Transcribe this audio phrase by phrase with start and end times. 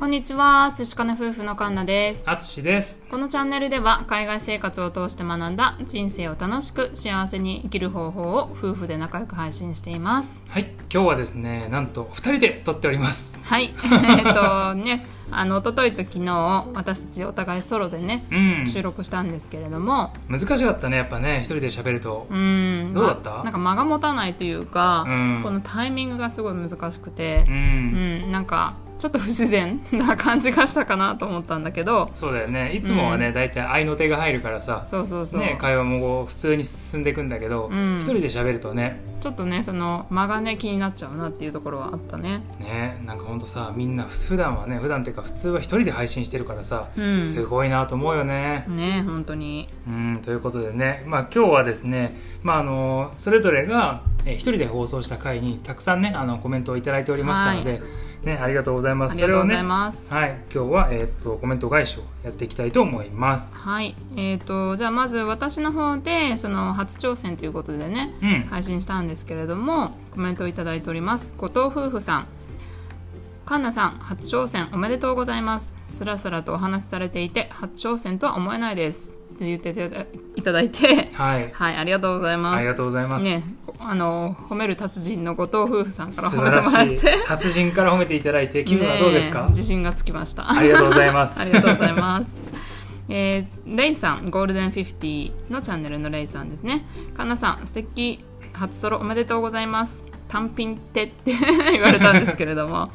[0.00, 2.30] こんにちは、寿司かな夫婦のカンナです。
[2.30, 3.06] あつしです。
[3.10, 10.46] このチャンネルでは海外生活を通して学んだ人生を楽しく幸せに生きる方法を夫婦で仲良く配信しています。
[10.48, 13.38] はい、今日はですね、なんと二人で撮っております。
[13.44, 22.26] はい、 えっとね、あの一昨日と昨日私たちお互いソロでね、うん、収録したんですけれども、難しかったね、やっぱね、一人で喋ると。
[22.30, 23.30] うん、どうだった？
[23.32, 27.56] まなんか間が持たないというか、うんこのタイミングがすごい難しくてう、、うん
[28.28, 35.40] ん、なんかちょっと不自然な感じがしたかなと思ったんだけど、そうだよね、いつもはね、だいたい愛の手が入るからさ、そうそうそう。
[35.40, 37.98] ね、会話も普通に進んでいくんだけど、うん。
[37.98, 42.42] 一人で喋るとね、ちょっとねその間がね気になっちゃうなっていうところはあったね。
[42.58, 47.20] ね、なんかほんとさ、みんな普段はね、普段っていうか普通は一人で配信してるからさ、うん。
[47.20, 48.64] すごいなと思うよね。
[48.68, 49.68] ね本当に。
[49.86, 57.80] うん、ということでね、まあ、今日はですね、まあ、あのそれぞれが、えー一人で放送した回にたくさんねあのコメントをいただいておりましたので、
[58.22, 59.12] ね、ありがとうございます。
[59.12, 63.54] ありがとうございそます、ね、はい、今日は、えーっとコメント返しをやっていきたいと思います。
[63.56, 63.96] はい。
[64.16, 68.42] えー、とじゃあまず私の方でその初挑戦ということでねうん。
[68.50, 71.32] 配信したんですけれどもコメントをいただいております。
[71.38, 72.26] 後藤夫婦さん。
[73.46, 75.76] カンナさん初挑戦おめでとうございます。
[75.86, 79.12] スラスラとお話しされていて初挑戦とは思えないです。
[79.12, 79.70] と言って
[80.36, 81.50] いただいてはい。
[81.50, 82.56] はいありがとうございます。
[82.58, 83.42] ありがとうございます、ね
[83.82, 92.40] あの褒める達人の後藤夫婦さんから素褒めてもらって達人から褒めていただいて気分はどうですか、自信がつきましたありがとうございますありがとうございます。
[93.08, 96.84] えーレイさん、ゴールデン50のチャンネルのレイさんですね。
[97.16, 100.08] カンナさん、素敵初ソロおめでとうございます。
[100.28, 101.32] 単品ってって
[101.72, 102.90] 言われたんですけれども。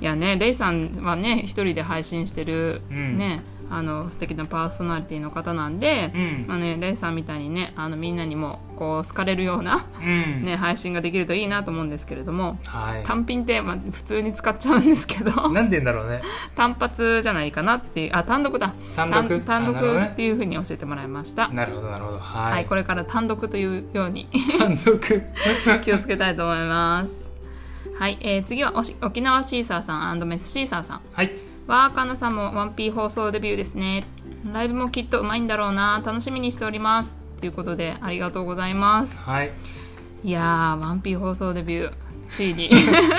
[0.00, 16.22] いやね、レイさんはね、一人で配信してる、うんね、あの素敵なパーソナリティの方なんで、うんまあね、レイさんみたいにね、あのみんなにもこう好かれるような、うん、ね、配信ができるといいなと思うんですけれども、は単品って、まあ、普通に使っちゃうんですけど、いなんて言うんだろうね。
[16.54, 18.74] 単発じゃないかなっていうあ単独だ。
[18.96, 19.40] 単独？
[19.40, 22.18] 単単独っていうふうに教えてもらいました、なるほどなるほど。
[22.18, 25.00] は、はいい、これから単独というように単独？
[25.82, 27.30] 気をつけたいと思います。
[27.98, 31.00] はい、えー次はおし沖縄シーサーさんメスシーサーさん。
[31.12, 31.32] はい。
[31.66, 34.04] わーかなさんもワンピー放送デビューですね。
[34.52, 36.02] ライブもきっとうまいんだろうな。
[36.04, 39.22] 楽しみにしておりますということでありがとうございます。
[39.22, 39.50] はい。
[40.24, 41.92] いやーワンピー放送デビュー。
[42.30, 42.70] ついに。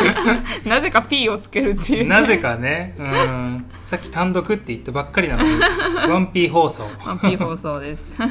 [0.65, 2.07] なぜか P をつけるっていう。
[2.07, 5.49] なぜかね、うん、さっき単独って言ったばっかりなのに、
[6.11, 6.89] ワンピー放送。
[7.05, 8.13] ワンピー放送です。
[8.17, 8.29] はい。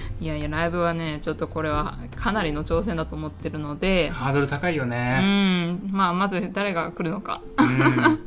[0.24, 4.08] いやいやライブはねちょっとこれはかなりの挑戦だと思ってるので。
[4.08, 5.18] ハードル高いようね。
[5.18, 5.90] ん。
[5.90, 7.42] まあまず誰が来るのか。
[7.58, 8.18] うん。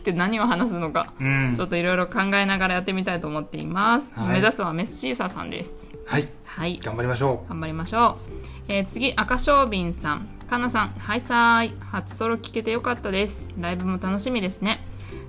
[0.00, 6.28] 来て何を話すのかうんちょっといろいろ考えながらやってみたいと思っています、はい目指すはメッシーサーさんですはい。
[6.44, 8.18] はい頑張りましょ頑張りましょ
[8.68, 14.80] う、えー次赤小瓶さんかなさんはいさーい初ソロ聞けてよかったですライブも楽しみですね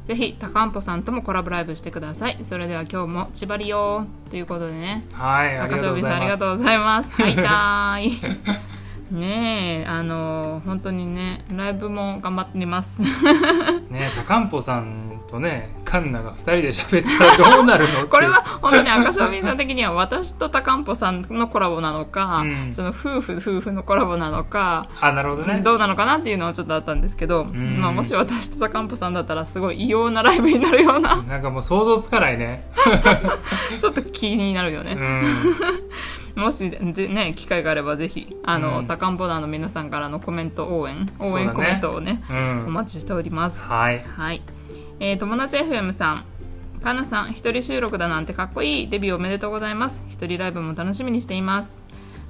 [0.05, 5.15] ぜひ高んぽさんともコラボライブしてくださいそれでは今日も千葉りよーということでねう。
[5.15, 5.57] はい。
[5.57, 6.03] 赤小瓶。
[6.03, 7.13] さんありがとうございます。
[7.21, 8.61] はいたーい。
[9.11, 13.01] ねえ、あの本当にね、ライブも頑張ってます。
[13.89, 25.61] ね、高んぽさんとね、カンナが二人で喋ったらどうなるの これは本当に赤小瓶さん的には私と高んぽさんのコラボなのか、うんその夫婦夫婦のコラボなのか、あ、なるほどね。
[25.63, 32.63] どうなのかなっていうのはちょっとあったんですけど、んまあもし私と高んぽさんだったらすごい異様なライブになるような、なんかもう想像つかないね。
[33.77, 34.93] ちょっと気になるよね。
[34.93, 35.23] うん。
[36.35, 43.61] もしぜね機会があればぜひあの、うん高んぼ団の皆さんからのコメント応援応援コメントをねうんお待ちしております。
[43.61, 44.03] はい。
[44.03, 44.41] はい。
[44.99, 46.25] えー、友達 FM さん。
[46.81, 48.89] かなさん、一人収録だなんてかっこいい。
[48.89, 50.03] デビューおめでとうございます。
[50.09, 51.80] 一人ライブも楽しみにしています。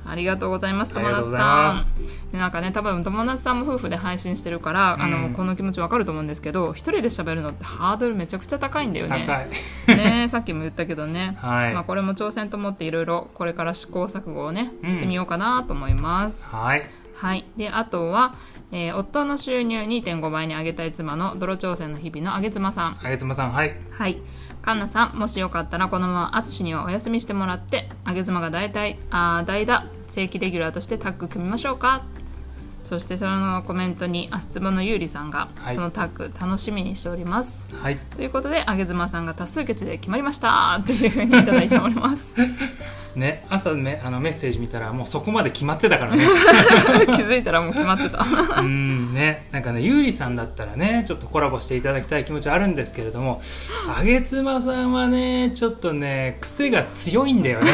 [0.05, 2.31] ありがとうございます、友達さん。
[2.31, 9.49] でなんかね、多分友達さんも夫婦で配信してるから、あのうんこの気持ちわかると思うんですけど、一人で喋るのってハードルめちゃくちゃ高いんだよ高ね。
[9.87, 9.95] い。
[9.95, 11.37] ねさっきも言ったけどね。
[11.41, 16.49] はいまあ、これも挑戦と思っていろいろこれから試行錯誤をね、うんしてみようかなと思います。
[16.49, 16.89] はい。
[17.21, 18.33] はい、であとは、
[18.71, 22.97] えー夫の収入2.5倍に上げたい妻の泥挑戦の日々のあげ妻さん。
[22.99, 23.75] あげつまさん、はい。
[23.91, 24.19] はい。
[24.63, 32.03] カンナさんもしよかったらこのまま淳にはお休みしてもらってあげ妻が大体あー代打正規レギュラーとしてタッグ組みましょうか。
[32.83, 35.75] そしてそのコメントに足つぼのゆうりさんが、はい。
[35.75, 37.69] そのタッグ楽しみにしております。
[37.75, 37.97] はい。
[38.15, 42.35] ということであげ妻さんが多数決で決まりましたっていうふうにいただいております
[43.15, 46.25] ね朝めあのメッセージ見たらもうそこまで決まってたからね。
[47.13, 48.25] 気づいたらもう決まってた。
[48.59, 49.47] うんね。
[49.51, 53.41] なんかねゆうりさんだったらねちょっとコラボしていただきたい気持ちはあるんですけれども
[53.95, 57.71] あげつまさんはねちょっとね癖が強いんだよね。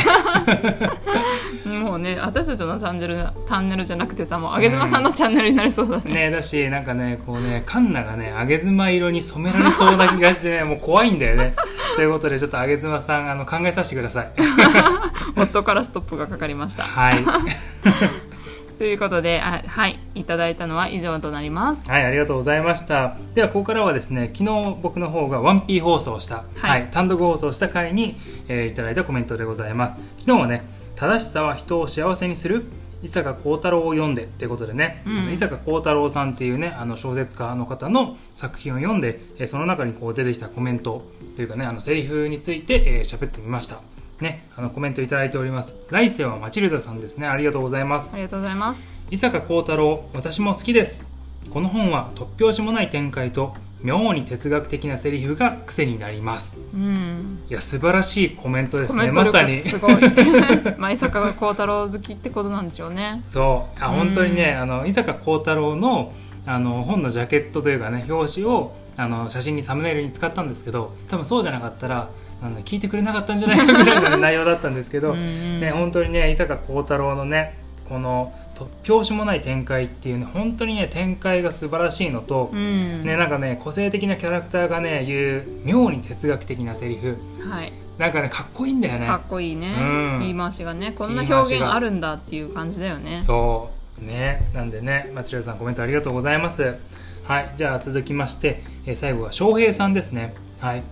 [1.66, 11.54] もうね私たちのチャンネルチャンネルじゃなくてさもうあげずまさんのチャンネルになりそうだね、ねだしなんかねこうねカンナがねあげ妻色に染められそうな気がしてねもう怖いんだよね。
[11.96, 14.32] ということでちょっとあげ妻さんあの考えさせてください
[15.36, 16.84] 夫からストップがかかりました。
[16.84, 17.18] はい。
[18.78, 20.00] ということであはい。
[20.14, 21.90] いただいたのは以上となります。
[21.90, 23.18] はい、ありがとうございました。
[23.34, 29.96] では、ここからはですね、昨日僕の方が 1P 放送した、はい、単独放送した回に、えーいただいたコメントでございます。
[30.20, 30.64] 昨日はね、
[30.96, 32.66] 正しさは人を幸せにする
[33.04, 35.32] 伊坂幸太郎を読んでっていうことでね、うん。
[35.32, 41.04] 伊坂幸太郎さんっていうねあの小説家の方の作品を読んで、えーその中にこう出てきたコメント
[41.36, 43.80] というかねあのセリフについてえー喋、ってみました
[44.22, 45.78] ねあのコメントいただいております。
[45.90, 47.28] 来世はマチルダさんですね。
[47.28, 48.14] ありがとうございます。
[48.14, 48.92] ありがとうございます。
[49.12, 51.08] 伊坂幸太郎私も好きです。
[51.50, 56.58] この本は突拍子もない展開と妙に哲学的なセリフが癖になります。
[56.74, 57.44] うん。
[57.50, 59.12] いや素晴らしいコメントですね。
[59.12, 59.58] まさに。
[59.58, 59.94] すごい。
[60.78, 63.24] まあ伊坂幸太郎好きってことなんでしょうね。
[63.30, 63.84] そう。
[63.84, 63.96] あうん。
[63.98, 66.14] 本当にねあの伊坂幸太郎の
[66.48, 72.10] あの本のジャケットというかね表紙をあの写真にサムネイルに使ったんですけど多分そうじゃなかったら
[72.42, 77.58] あの聞いてくれなかったんじゃないかぐらいの内容だったんですけど、うんね、本当にね伊坂幸太郎のね
[77.90, 83.04] この突拍子もない展開っていうね本当にね展開が素晴らしいのと、うん。
[83.04, 87.18] ね、なんかね個性的なキャラクターがね言う妙に哲学的なセリフ。
[87.50, 87.72] はい。
[87.98, 89.08] なんかねかっこいいんだよね。
[89.08, 89.84] かっこいいね、う
[90.18, 90.20] ん。
[90.20, 93.20] 言い回しがねこんな表現あるんだっていう感じだよね。
[93.20, 93.70] そ
[94.02, 94.04] う。
[94.04, 94.50] ね。
[94.54, 96.76] なんでね町浦さんコメントありがとうございます。
[97.24, 97.54] はい。
[97.58, 100.34] じゃあ続きまして、えー最後は翔平さんですね。
[100.60, 100.84] はい、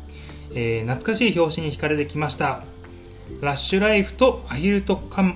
[0.52, 2.64] えー懐かしい表紙に惹かれてきました。
[3.42, 5.36] ラッシュライフとアヒルとカモ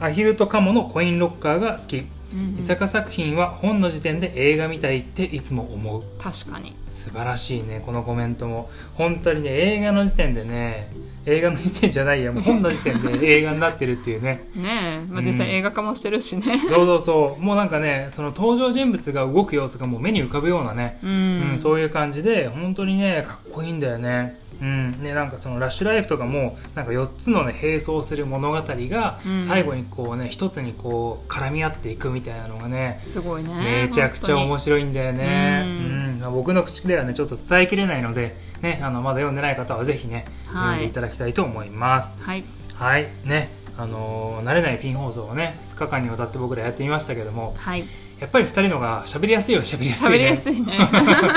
[0.00, 2.06] アヒルとカモのコインロッカーが好き。
[2.32, 2.58] うんうん。
[2.58, 6.02] 伊坂作品は本の時点で映画みたいっていつも思う。
[6.18, 6.74] 確かに。
[6.88, 8.70] 素晴らしいねこのコメントも。
[8.94, 10.90] 本当にね映画の時点でね
[11.26, 14.44] 映画の時点じゃないやもう本の時点で 映画になってるっていうね。
[14.54, 15.26] ねえ、まあ、うん。
[15.26, 16.58] 実際映画化もしてるしね。
[16.68, 17.42] そうそうそう。
[17.42, 25.02] もうなんかねその登場人物が動く様子がもう目に浮かぶようなね、ううんん、そういう感じで本当にねかっこいいんだよねうん。
[25.02, 29.40] ね、なんかそのラッシュライフとかもなんか4つのね並走する物語がうん。
[29.40, 33.84] 最後にこうね一つにこう絡み合っていくみたいなのがねすごいね。
[33.84, 36.16] めちゃくちゃ面白いんだよね、ううん。
[36.18, 40.54] んまあ僕の口ではねちょっと伝えきれないので、ね、あのまだ読んでない方はぜひね、はい。
[40.54, 42.18] 読んでいただきたいと思います。
[42.20, 42.44] はい。
[42.74, 43.08] はい。
[43.24, 47.84] ねあのー慣れないピン放送をね2日間にわたって僕らやってみましたけどもはい。
[48.18, 50.72] やっぱり2人のが喋りやすいは喋りやすい、ね、喋りやすいね。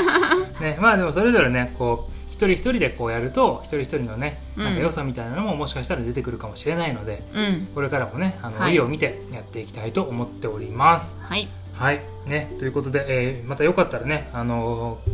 [0.59, 4.63] ねまあでもそれぞれねこう一人一人でこうやると一人一人のねうん。
[4.63, 7.67] なんか良さみたいなのももしかしたら出てくるかもしれないので、うん。
[7.73, 8.75] これからもねあの、はい。
[8.75, 11.19] 意を見てやっていきたいと思っております。
[11.21, 11.47] はい。
[11.73, 12.01] はい。
[12.27, 15.11] ねということで、えーまたよかったらねあのー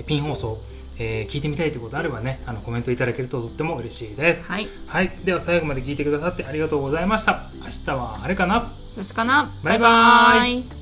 [0.00, 0.60] えピン放送、
[0.98, 4.46] えー聞いてみたいということあればねあのコメントいただけるととっても嬉しいです。
[4.46, 4.68] はい。
[4.86, 5.12] はい。
[5.24, 7.50] では最後まで聞いてくださってありがとうございました。
[7.60, 8.72] 明日はあれかな？
[8.90, 9.52] 寿司かな？
[9.62, 10.58] バイバイ。
[10.60, 10.77] イ